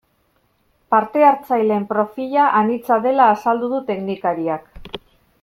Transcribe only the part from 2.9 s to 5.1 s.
dela azaldu du teknikariak.